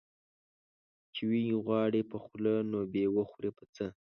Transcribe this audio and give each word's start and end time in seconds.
چي 1.13 1.23
وې 1.29 1.41
غواړې 1.65 2.01
په 2.11 2.17
خوله، 2.23 2.53
نو 2.69 2.77
وبې 2.83 3.03
خورې 3.31 3.51
په 3.57 3.63
څه؟ 3.75 3.85